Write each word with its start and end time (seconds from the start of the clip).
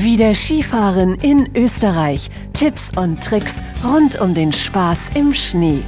Wieder 0.00 0.32
Skifahren 0.32 1.16
in 1.22 1.56
Österreich. 1.56 2.30
Tipps 2.52 2.96
und 2.96 3.20
Tricks 3.20 3.60
rund 3.82 4.20
um 4.20 4.32
den 4.32 4.52
Spaß 4.52 5.10
im 5.16 5.34
Schnee. 5.34 5.82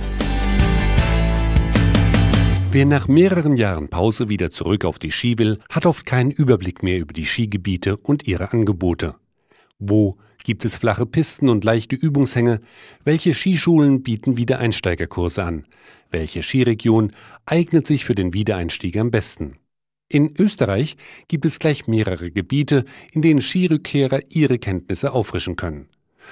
Wer 2.73 2.87
nach 2.87 3.07
mehreren 3.07 3.57
Jahren 3.57 3.87
Pause 3.87 4.29
wieder 4.29 4.51
zurück 4.51 4.85
auf 4.85 4.99
die 4.99 5.13
Ski 5.13 5.39
will, 5.39 5.61
hat 5.71 5.87
oft 5.87 6.07
keinen 6.07 6.33
Überblick 6.33 6.83
mehr 6.83 6.99
über 6.99 7.15
die 7.15 7.25
Skigebiete 7.25 7.97
und 7.99 8.27
ihre 8.27 8.51
Angebote. 8.53 9.15
Wo 9.79 10.17
gibt 10.43 10.65
es 10.65 10.77
flache 10.77 11.07
Pisten 11.07 11.49
und 11.49 11.63
leichte 11.63 11.95
Übungshänge? 11.95 12.63
Welche 13.05 13.33
Skischulen 13.33 14.03
bieten 14.03 14.37
Wiedereinsteigerkurse 14.37 15.45
an? 15.45 15.67
Welche 16.11 16.43
Skiregion 16.43 17.13
eignet 17.47 17.87
sich 17.87 18.05
für 18.05 18.17
den 18.17 18.35
Wiedereinstieg 18.35 18.97
am 18.97 19.13
besten? 19.13 19.61
In 20.13 20.35
Österreich 20.37 20.97
gibt 21.29 21.47
es 21.47 21.61
gleich 21.61 21.87
mehrere 21.87 22.33
Gebiete, 22.33 22.85
in 23.13 23.23
denen 23.23 23.41
Skirückkehrer 23.41 24.19
ihre 24.29 24.59
Kenntnisse 24.59 25.13
auffrischen 25.13 25.55
können. 25.55 25.89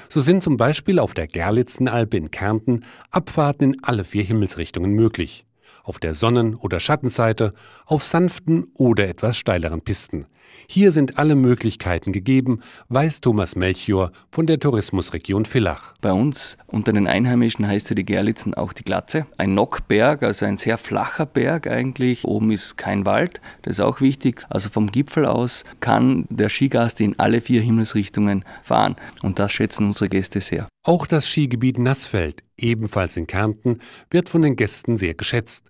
So 0.08 0.20
sind 0.20 0.42
zum 0.42 0.56
Beispiel 0.56 0.98
auf 0.98 1.14
der 1.14 1.28
Gerlitzenalpe 1.28 2.16
in 2.16 2.32
Kärnten 2.32 2.84
Abfahrten 3.12 3.74
in 3.74 3.84
alle 3.84 4.02
vier 4.02 4.24
Himmelsrichtungen 4.24 4.90
möglich. 4.90 5.46
Auf 5.88 5.98
der 5.98 6.12
Sonnen- 6.12 6.54
oder 6.54 6.80
Schattenseite, 6.80 7.54
auf 7.86 8.04
sanften 8.04 8.66
oder 8.74 9.08
etwas 9.08 9.38
steileren 9.38 9.80
Pisten. 9.80 10.26
Hier 10.66 10.92
sind 10.92 11.16
alle 11.16 11.34
Möglichkeiten 11.34 12.12
gegeben, 12.12 12.60
weiß 12.90 13.22
Thomas 13.22 13.56
Melchior 13.56 14.12
von 14.30 14.46
der 14.46 14.60
Tourismusregion 14.60 15.46
Villach. 15.46 15.94
Bei 16.02 16.12
uns 16.12 16.58
unter 16.66 16.92
den 16.92 17.06
Einheimischen 17.06 17.66
heißt 17.66 17.88
ja 17.88 17.94
die 17.94 18.04
Gerlitzen 18.04 18.52
auch 18.52 18.74
die 18.74 18.84
Glatze. 18.84 19.26
Ein 19.38 19.54
Nockberg, 19.54 20.22
also 20.22 20.44
ein 20.44 20.58
sehr 20.58 20.76
flacher 20.76 21.24
Berg 21.24 21.66
eigentlich. 21.66 22.26
Oben 22.26 22.50
ist 22.50 22.76
kein 22.76 23.06
Wald, 23.06 23.40
das 23.62 23.76
ist 23.76 23.80
auch 23.80 24.02
wichtig. 24.02 24.42
Also 24.50 24.68
vom 24.68 24.92
Gipfel 24.92 25.24
aus 25.24 25.64
kann 25.80 26.26
der 26.28 26.50
Skigast 26.50 27.00
in 27.00 27.18
alle 27.18 27.40
vier 27.40 27.62
Himmelsrichtungen 27.62 28.44
fahren. 28.62 28.96
Und 29.22 29.38
das 29.38 29.52
schätzen 29.52 29.86
unsere 29.86 30.10
Gäste 30.10 30.42
sehr. 30.42 30.68
Auch 30.84 31.06
das 31.06 31.26
Skigebiet 31.26 31.78
Nassfeld, 31.78 32.42
ebenfalls 32.58 33.16
in 33.16 33.26
Kärnten, 33.26 33.78
wird 34.10 34.28
von 34.28 34.42
den 34.42 34.54
Gästen 34.54 34.96
sehr 34.96 35.14
geschätzt. 35.14 35.64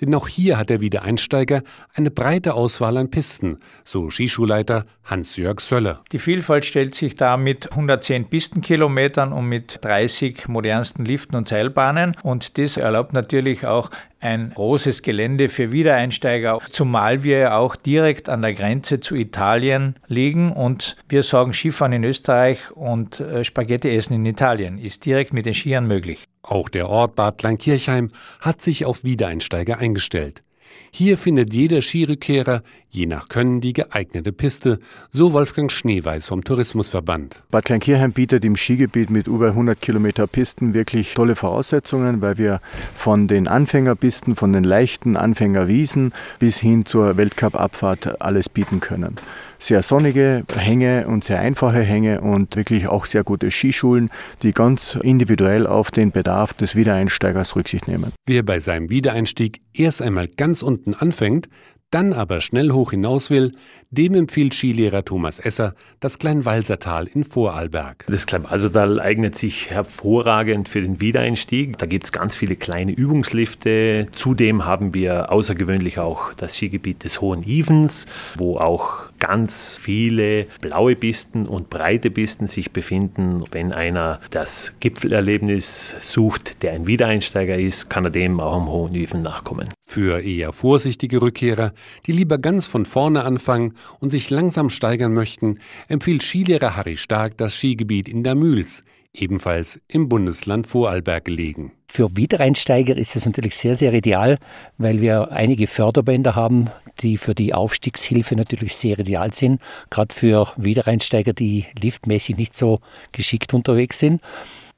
Denn 0.00 0.14
auch 0.14 0.28
hier 0.28 0.58
hat 0.58 0.70
der 0.70 0.80
Wiedereinsteiger 0.80 1.62
eine 1.94 2.10
breite 2.10 2.54
Auswahl 2.54 2.96
an 2.96 3.10
Pisten, 3.10 3.58
so 3.84 4.10
Skischulleiter 4.10 4.84
Hans-Jörg 5.04 5.60
Söller. 5.60 6.02
Die 6.12 6.18
Vielfalt 6.18 6.64
stellt 6.64 6.94
sich 6.94 7.16
da 7.16 7.36
mit 7.36 7.70
110 7.70 8.26
Pistenkilometern 8.26 9.32
und 9.32 9.46
mit 9.46 9.78
30 9.82 10.48
modernsten 10.48 11.04
Liften 11.04 11.36
und 11.36 11.48
Seilbahnen. 11.48 12.16
Und 12.22 12.58
das 12.58 12.76
erlaubt 12.76 13.12
natürlich 13.12 13.66
auch 13.66 13.90
ein 14.22 14.50
großes 14.50 15.02
Gelände 15.02 15.48
für 15.48 15.72
Wiedereinsteiger, 15.72 16.60
zumal 16.70 17.22
wir 17.22 17.38
ja 17.38 17.56
auch 17.58 17.76
direkt 17.76 18.28
an 18.28 18.42
der 18.42 18.54
Grenze 18.54 19.00
zu 19.00 19.14
Italien 19.14 19.96
liegen 20.06 20.52
und 20.52 20.96
wir 21.08 21.22
sagen 21.22 21.52
Skifahren 21.52 21.92
in 21.92 22.04
Österreich 22.04 22.70
und 22.70 23.20
äh, 23.20 23.44
Spaghetti 23.44 23.94
essen 23.94 24.14
in 24.14 24.26
Italien 24.26 24.78
ist 24.78 25.04
direkt 25.04 25.32
mit 25.32 25.46
den 25.46 25.54
Skiern 25.54 25.86
möglich. 25.86 26.24
Auch 26.42 26.68
der 26.68 26.88
Ort 26.88 27.14
Bad 27.16 27.38
Kleinkirchheim 27.38 28.10
hat 28.40 28.60
sich 28.60 28.84
auf 28.84 29.04
Wiedereinsteiger 29.04 29.78
eingestellt. 29.78 30.42
Hier 30.90 31.16
findet 31.16 31.54
jeder 31.54 31.82
Skirückkehrer 31.82 32.62
je 32.90 33.06
nach 33.06 33.28
Können 33.28 33.62
die 33.62 33.72
geeignete 33.72 34.32
Piste, 34.32 34.78
so 35.10 35.32
Wolfgang 35.32 35.72
Schneeweiß 35.72 36.28
vom 36.28 36.44
Tourismusverband. 36.44 37.42
Bad 37.50 37.64
Kleinkirchheim 37.64 38.12
bietet 38.12 38.44
im 38.44 38.56
Skigebiet 38.56 39.08
mit 39.08 39.26
über 39.26 39.48
100 39.48 39.80
Kilometer 39.80 40.26
Pisten 40.26 40.74
wirklich 40.74 41.14
tolle 41.14 41.34
Voraussetzungen, 41.34 42.20
weil 42.20 42.36
wir 42.36 42.60
von 42.94 43.28
den 43.28 43.48
Anfängerpisten, 43.48 44.36
von 44.36 44.52
den 44.52 44.64
leichten 44.64 45.16
Anfängerwiesen 45.16 46.12
bis 46.38 46.58
hin 46.58 46.84
zur 46.84 47.16
Weltcup-Abfahrt 47.16 48.20
alles 48.20 48.50
bieten 48.50 48.80
können 48.80 49.16
sehr 49.62 49.82
sonnige 49.82 50.44
Hänge 50.54 51.06
und 51.06 51.24
sehr 51.24 51.38
einfache 51.38 51.82
Hänge 51.82 52.20
und 52.20 52.56
wirklich 52.56 52.88
auch 52.88 53.06
sehr 53.06 53.22
gute 53.22 53.50
Skischulen, 53.50 54.10
die 54.42 54.52
ganz 54.52 54.98
individuell 55.02 55.66
auf 55.66 55.90
den 55.90 56.10
Bedarf 56.10 56.52
des 56.52 56.74
Wiedereinsteigers 56.74 57.54
Rücksicht 57.54 57.86
nehmen. 57.86 58.12
Wer 58.26 58.42
bei 58.42 58.58
seinem 58.58 58.90
Wiedereinstieg 58.90 59.60
erst 59.72 60.02
einmal 60.02 60.26
ganz 60.26 60.62
unten 60.62 60.94
anfängt, 60.94 61.48
dann 61.92 62.14
aber 62.14 62.40
schnell 62.40 62.70
hoch 62.70 62.92
hinaus 62.92 63.28
will, 63.28 63.52
dem 63.90 64.14
empfiehlt 64.14 64.54
Skilehrer 64.54 65.04
Thomas 65.04 65.38
Esser 65.38 65.74
das 66.00 66.18
Kleinwalsertal 66.18 67.06
in 67.06 67.22
Vorarlberg. 67.22 68.06
Das 68.08 68.24
Kleinwalsertal 68.24 68.98
eignet 68.98 69.36
sich 69.36 69.68
hervorragend 69.68 70.70
für 70.70 70.80
den 70.80 71.00
Wiedereinstieg. 71.00 71.76
Da 71.76 71.86
gibt 71.86 72.04
es 72.04 72.12
ganz 72.12 72.34
viele 72.34 72.56
kleine 72.56 72.92
Übungslifte. 72.92 74.06
Zudem 74.12 74.64
haben 74.64 74.94
wir 74.94 75.30
außergewöhnlich 75.30 75.98
auch 75.98 76.32
das 76.32 76.56
Skigebiet 76.56 77.04
des 77.04 77.20
Hohen 77.20 77.42
Ivens, 77.42 78.06
wo 78.36 78.56
auch 78.56 79.11
ganz 79.22 79.78
viele 79.80 80.46
blaue 80.60 80.96
Pisten 80.96 81.46
und 81.46 81.70
breite 81.70 82.10
Pisten 82.10 82.48
sich 82.48 82.72
befinden. 82.72 83.44
Wenn 83.52 83.70
einer 83.70 84.18
das 84.30 84.74
Gipfelerlebnis 84.80 85.94
sucht, 86.00 86.64
der 86.64 86.72
ein 86.72 86.88
Wiedereinsteiger 86.88 87.56
ist, 87.56 87.88
kann 87.88 88.04
er 88.04 88.10
dem 88.10 88.40
auch 88.40 88.56
am 88.56 88.68
Hohen 88.68 88.96
Iven 88.96 89.22
nachkommen. 89.22 89.68
Für 89.80 90.20
eher 90.20 90.52
vorsichtige 90.52 91.22
Rückkehrer, 91.22 91.72
die 92.06 92.12
lieber 92.12 92.38
ganz 92.38 92.66
von 92.66 92.84
vorne 92.84 93.22
anfangen 93.22 93.74
und 94.00 94.10
sich 94.10 94.28
langsam 94.28 94.70
steigern 94.70 95.14
möchten, 95.14 95.60
empfiehlt 95.86 96.24
Skilehrer 96.24 96.74
Harry 96.74 96.96
Stark 96.96 97.36
das 97.36 97.54
Skigebiet 97.54 98.08
in 98.08 98.24
der 98.24 98.34
Mühls, 98.34 98.82
ebenfalls 99.14 99.80
im 99.88 100.08
Bundesland 100.08 100.66
Vorarlberg 100.66 101.24
gelegen. 101.24 101.72
Für 101.86 102.16
Wiedereinsteiger 102.16 102.96
ist 102.96 103.16
es 103.16 103.26
natürlich 103.26 103.56
sehr, 103.56 103.74
sehr 103.74 103.92
ideal, 103.92 104.38
weil 104.78 105.00
wir 105.00 105.32
einige 105.32 105.66
Förderbänder 105.66 106.34
haben, 106.34 106.70
die 107.00 107.18
für 107.18 107.34
die 107.34 107.52
Aufstiegshilfe 107.52 108.34
natürlich 108.34 108.74
sehr 108.76 108.98
ideal 108.98 109.32
sind, 109.34 109.60
gerade 109.90 110.14
für 110.14 110.48
Wiedereinsteiger, 110.56 111.34
die 111.34 111.66
liftmäßig 111.78 112.36
nicht 112.36 112.56
so 112.56 112.80
geschickt 113.12 113.52
unterwegs 113.52 113.98
sind. 113.98 114.22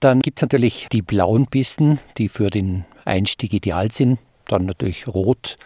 Dann 0.00 0.20
gibt 0.20 0.38
es 0.38 0.42
natürlich 0.42 0.88
die 0.90 1.02
blauen 1.02 1.46
Pisten, 1.46 2.00
die 2.18 2.28
für 2.28 2.50
den 2.50 2.84
Einstieg 3.04 3.52
ideal 3.52 3.92
sind. 3.92 4.18
Dann 4.46 4.66
natürlich 4.66 5.06
rot, 5.06 5.56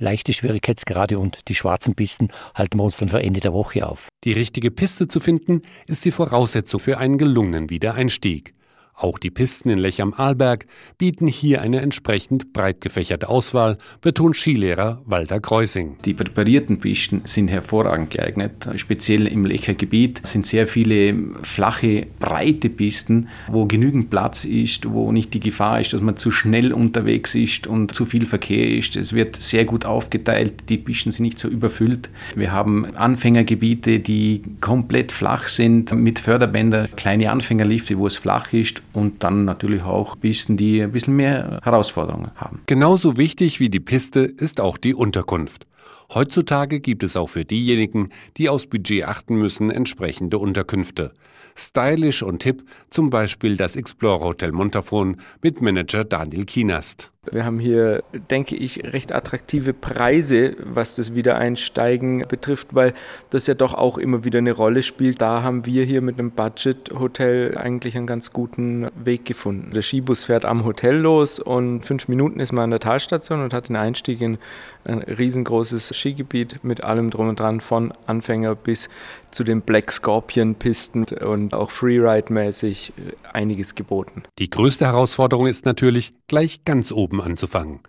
leichte 0.00 0.32
Schwierigkeitsgrade 0.32 1.18
und 1.18 1.48
die 1.48 1.54
schwarzen 1.54 1.94
Pisten 1.94 2.28
halten 2.54 2.78
wir 2.78 2.84
uns 2.84 2.96
dann 2.96 3.08
für 3.08 3.22
Ende 3.22 3.40
der 3.40 3.52
Woche 3.52 3.86
auf. 3.86 4.08
Die 4.24 4.32
richtige 4.32 4.70
Piste 4.70 5.08
zu 5.08 5.20
finden, 5.20 5.62
ist 5.86 6.04
die 6.04 6.10
Voraussetzung 6.10 6.80
für 6.80 6.98
einen 6.98 7.18
gelungenen 7.18 7.70
Wiedereinstieg. 7.70 8.54
Auch 9.00 9.20
die 9.20 9.30
Pisten 9.30 9.70
in 9.70 9.78
Lech 9.78 10.02
am 10.02 10.12
Arlberg 10.12 10.66
bieten 10.98 11.28
hier 11.28 11.62
eine 11.62 11.80
entsprechend 11.80 12.52
breit 12.52 12.80
gefächerte 12.80 13.28
Auswahl, 13.28 13.78
betont 14.00 14.34
Skilehrer 14.34 15.02
Walter 15.06 15.38
Kreusing. 15.38 15.96
Die 16.04 16.14
präparierten 16.14 16.80
Pisten 16.80 17.22
sind 17.24 17.46
hervorragend 17.46 18.10
geeignet. 18.10 18.68
Speziell 18.74 19.28
im 19.28 19.44
Lecher 19.44 19.74
Gebiet 19.74 20.26
sind 20.26 20.48
sehr 20.48 20.66
viele 20.66 21.14
flache, 21.44 22.08
breite 22.18 22.70
Pisten, 22.70 23.28
wo 23.46 23.66
genügend 23.66 24.10
Platz 24.10 24.44
ist, 24.44 24.90
wo 24.90 25.12
nicht 25.12 25.32
die 25.32 25.38
Gefahr 25.38 25.80
ist, 25.80 25.92
dass 25.92 26.00
man 26.00 26.16
zu 26.16 26.32
schnell 26.32 26.72
unterwegs 26.72 27.36
ist 27.36 27.68
und 27.68 27.94
zu 27.94 28.04
viel 28.04 28.26
Verkehr 28.26 28.68
ist. 28.68 28.96
Es 28.96 29.12
wird 29.12 29.36
sehr 29.36 29.64
gut 29.64 29.84
aufgeteilt, 29.84 30.54
die 30.68 30.76
Pisten 30.76 31.12
sind 31.12 31.24
nicht 31.24 31.38
so 31.38 31.46
überfüllt. 31.46 32.10
Wir 32.34 32.50
haben 32.50 32.84
Anfängergebiete, 32.96 34.00
die 34.00 34.42
komplett 34.60 35.12
flach 35.12 35.46
sind, 35.46 35.92
mit 35.92 36.18
Förderbändern, 36.18 36.88
kleine 36.96 37.30
Anfängerlifte, 37.30 37.96
wo 37.96 38.08
es 38.08 38.16
flach 38.16 38.52
ist 38.52 38.82
und 38.98 39.22
dann 39.24 39.44
natürlich 39.44 39.82
auch 39.82 40.18
Pisten, 40.18 40.56
die 40.56 40.82
ein 40.82 40.92
bisschen 40.92 41.16
mehr 41.16 41.60
Herausforderungen 41.62 42.30
haben. 42.34 42.62
Genauso 42.66 43.16
wichtig 43.16 43.60
wie 43.60 43.70
die 43.70 43.80
Piste 43.80 44.20
ist 44.20 44.60
auch 44.60 44.76
die 44.76 44.94
Unterkunft. 44.94 45.66
Heutzutage 46.12 46.80
gibt 46.80 47.02
es 47.02 47.16
auch 47.16 47.28
für 47.28 47.44
diejenigen, 47.44 48.08
die 48.38 48.48
aufs 48.48 48.66
Budget 48.66 49.04
achten 49.04 49.36
müssen, 49.36 49.70
entsprechende 49.70 50.38
Unterkünfte. 50.38 51.12
Stylisch 51.54 52.22
und 52.22 52.44
hip, 52.44 52.62
zum 52.88 53.10
Beispiel 53.10 53.56
das 53.56 53.76
Explorer 53.76 54.20
Hotel 54.20 54.52
Montafon 54.52 55.16
mit 55.42 55.60
Manager 55.60 56.04
Daniel 56.04 56.44
Kienast. 56.44 57.12
Wir 57.32 57.44
haben 57.44 57.58
hier, 57.58 58.02
denke 58.30 58.56
ich, 58.56 58.84
recht 58.92 59.12
attraktive 59.12 59.72
Preise, 59.72 60.56
was 60.62 60.94
das 60.94 61.14
Wiedereinsteigen 61.14 62.24
betrifft, 62.28 62.74
weil 62.74 62.94
das 63.30 63.46
ja 63.46 63.54
doch 63.54 63.74
auch 63.74 63.98
immer 63.98 64.24
wieder 64.24 64.38
eine 64.38 64.52
Rolle 64.52 64.82
spielt. 64.82 65.20
Da 65.20 65.42
haben 65.42 65.66
wir 65.66 65.84
hier 65.84 66.00
mit 66.00 66.18
einem 66.18 66.30
Budget-Hotel 66.30 67.56
eigentlich 67.56 67.96
einen 67.96 68.06
ganz 68.06 68.32
guten 68.32 68.86
Weg 69.02 69.24
gefunden. 69.24 69.72
Der 69.72 69.82
Skibus 69.82 70.24
fährt 70.24 70.44
am 70.44 70.64
Hotel 70.64 70.96
los 70.96 71.38
und 71.38 71.84
fünf 71.84 72.08
Minuten 72.08 72.40
ist 72.40 72.52
man 72.52 72.64
an 72.64 72.70
der 72.70 72.80
Talstation 72.80 73.42
und 73.42 73.52
hat 73.52 73.68
den 73.68 73.76
Einstieg 73.76 74.20
in 74.20 74.38
ein 74.84 75.02
riesengroßes 75.02 75.92
Skigebiet 75.94 76.64
mit 76.64 76.82
allem 76.82 77.10
drum 77.10 77.28
und 77.28 77.40
dran, 77.40 77.60
von 77.60 77.92
Anfänger 78.06 78.54
bis 78.54 78.88
zu 79.30 79.44
den 79.44 79.60
Black 79.60 79.92
Scorpion-Pisten 79.92 81.04
und 81.04 81.52
auch 81.54 81.70
Freeride-mäßig 81.70 82.92
einiges 83.32 83.74
geboten. 83.74 84.22
Die 84.38 84.48
größte 84.48 84.86
Herausforderung 84.86 85.46
ist 85.46 85.66
natürlich 85.66 86.14
gleich 86.28 86.64
ganz 86.64 86.92
oben 86.92 87.17
anzufangen. 87.20 87.80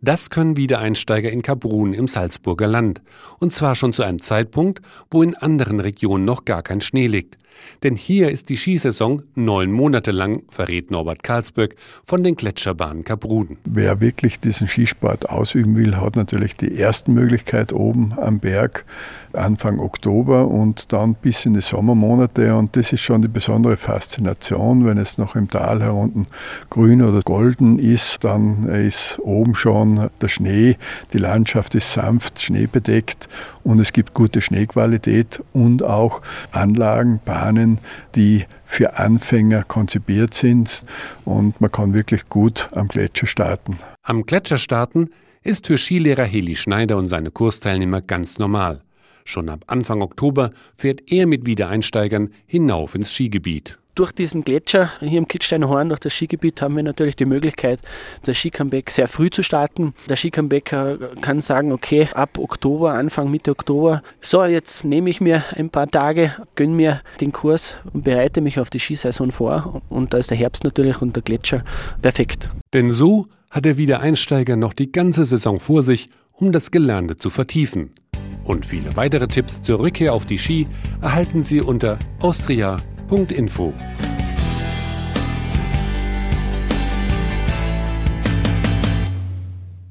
Das 0.00 0.30
können 0.30 0.56
Wiedereinsteiger 0.56 1.30
in 1.30 1.42
Kaprun 1.42 1.92
im 1.92 2.08
Salzburger 2.08 2.66
Land. 2.66 3.02
Und 3.38 3.52
zwar 3.52 3.74
schon 3.74 3.92
zu 3.92 4.02
einem 4.02 4.20
Zeitpunkt, 4.20 4.80
wo 5.10 5.22
in 5.22 5.36
anderen 5.36 5.80
Regionen 5.80 6.24
noch 6.24 6.44
gar 6.44 6.62
kein 6.62 6.80
Schnee 6.80 7.06
liegt. 7.06 7.36
Denn 7.82 7.96
hier 7.96 8.30
ist 8.30 8.48
die 8.48 8.56
Skisaison 8.56 9.22
neun 9.34 9.72
Monate 9.72 10.10
lang, 10.10 10.42
verrät 10.48 10.90
Norbert 10.90 11.22
Karlsberg 11.22 11.74
von 12.04 12.22
den 12.22 12.36
Gletscherbahnen 12.36 13.04
Kaprun. 13.04 13.58
Wer 13.64 14.00
wirklich 14.00 14.40
diesen 14.40 14.68
Skisport 14.68 15.28
ausüben 15.28 15.76
will, 15.76 15.96
hat 15.96 16.16
natürlich 16.16 16.56
die 16.56 16.74
erste 16.74 17.10
Möglichkeit 17.10 17.72
oben 17.72 18.14
am 18.18 18.38
Berg 18.38 18.84
Anfang 19.32 19.78
Oktober 19.78 20.48
und 20.48 20.92
dann 20.92 21.14
bis 21.14 21.46
in 21.46 21.54
die 21.54 21.60
Sommermonate. 21.60 22.54
Und 22.56 22.76
das 22.76 22.92
ist 22.92 23.00
schon 23.00 23.22
die 23.22 23.28
besondere 23.28 23.76
Faszination, 23.76 24.84
wenn 24.84 24.98
es 24.98 25.18
noch 25.18 25.36
im 25.36 25.48
Tal 25.48 25.82
herunten 25.82 26.26
grün 26.68 27.02
oder 27.02 27.20
golden 27.20 27.78
ist, 27.78 28.24
dann 28.24 28.68
ist 28.68 29.18
oben 29.20 29.54
schon 29.54 29.69
der 30.20 30.28
Schnee, 30.28 30.76
die 31.12 31.18
Landschaft 31.18 31.74
ist 31.74 31.92
sanft, 31.92 32.40
schneebedeckt 32.40 33.28
und 33.64 33.78
es 33.78 33.92
gibt 33.92 34.14
gute 34.14 34.40
Schneequalität 34.40 35.42
und 35.52 35.82
auch 35.82 36.22
Anlagen, 36.50 37.20
Bahnen, 37.24 37.78
die 38.14 38.44
für 38.66 38.98
Anfänger 38.98 39.64
konzipiert 39.64 40.34
sind 40.34 40.84
und 41.24 41.60
man 41.60 41.72
kann 41.72 41.94
wirklich 41.94 42.28
gut 42.28 42.68
am 42.74 42.88
Gletscher 42.88 43.26
starten. 43.26 43.78
Am 44.02 44.24
Gletscher 44.24 44.58
starten 44.58 45.10
ist 45.42 45.66
für 45.66 45.78
Skilehrer 45.78 46.24
Heli 46.24 46.56
Schneider 46.56 46.96
und 46.96 47.08
seine 47.08 47.30
Kursteilnehmer 47.30 48.00
ganz 48.00 48.38
normal. 48.38 48.82
Schon 49.24 49.48
ab 49.48 49.64
Anfang 49.66 50.02
Oktober 50.02 50.50
fährt 50.76 51.02
er 51.10 51.26
mit 51.26 51.46
Wiedereinsteigern 51.46 52.30
hinauf 52.46 52.94
ins 52.94 53.12
Skigebiet. 53.12 53.79
Durch 54.00 54.12
diesen 54.12 54.44
Gletscher 54.44 54.92
hier 55.00 55.18
im 55.18 55.28
Kitzsteinhorn, 55.28 55.90
durch 55.90 56.00
das 56.00 56.14
Skigebiet, 56.14 56.62
haben 56.62 56.74
wir 56.74 56.82
natürlich 56.82 57.16
die 57.16 57.26
Möglichkeit, 57.26 57.80
das 58.22 58.38
Skicomeback 58.38 58.88
sehr 58.88 59.08
früh 59.08 59.28
zu 59.28 59.42
starten. 59.42 59.92
Der 60.08 60.16
Skicomebacker 60.16 60.96
kann 61.20 61.42
sagen, 61.42 61.70
okay, 61.70 62.08
ab 62.14 62.38
Oktober, 62.38 62.94
Anfang, 62.94 63.30
Mitte 63.30 63.50
Oktober, 63.50 64.02
so, 64.22 64.42
jetzt 64.42 64.84
nehme 64.84 65.10
ich 65.10 65.20
mir 65.20 65.44
ein 65.54 65.68
paar 65.68 65.86
Tage, 65.86 66.34
gönne 66.54 66.72
mir 66.72 67.02
den 67.20 67.30
Kurs 67.32 67.74
und 67.92 68.04
bereite 68.04 68.40
mich 68.40 68.58
auf 68.58 68.70
die 68.70 68.78
Skisaison 68.78 69.32
vor. 69.32 69.82
Und 69.90 70.14
da 70.14 70.16
ist 70.16 70.30
der 70.30 70.38
Herbst 70.38 70.64
natürlich 70.64 71.02
und 71.02 71.14
der 71.14 71.22
Gletscher 71.22 71.62
perfekt. 72.00 72.48
Denn 72.72 72.90
so 72.90 73.26
hat 73.50 73.66
der 73.66 73.76
Wiedereinsteiger 73.76 74.56
noch 74.56 74.72
die 74.72 74.92
ganze 74.92 75.26
Saison 75.26 75.60
vor 75.60 75.82
sich, 75.82 76.08
um 76.32 76.52
das 76.52 76.70
Gelernte 76.70 77.18
zu 77.18 77.28
vertiefen. 77.28 77.90
Und 78.44 78.64
viele 78.64 78.96
weitere 78.96 79.28
Tipps 79.28 79.60
zur 79.60 79.80
Rückkehr 79.80 80.14
auf 80.14 80.24
die 80.24 80.38
Ski 80.38 80.66
erhalten 81.02 81.42
Sie 81.42 81.60
unter 81.60 81.98
austria.info. 83.10 84.09